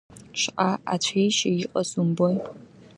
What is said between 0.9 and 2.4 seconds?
ацәеижьы икыз умбои?!